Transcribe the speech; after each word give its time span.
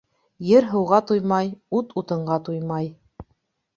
Ер 0.51 0.65
һыуға 0.71 1.01
туймай, 1.11 1.51
ут 1.81 1.93
утынға 2.03 2.39
туймай. 2.49 2.93